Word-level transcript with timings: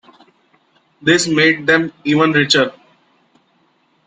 This 0.99 1.27
made 1.27 1.67
them 1.67 1.93
even 2.05 2.31
richer. 2.31 2.73